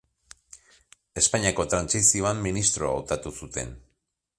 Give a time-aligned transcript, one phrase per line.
[1.21, 3.79] Espainiako trantsizioan ministro hautatu zuten.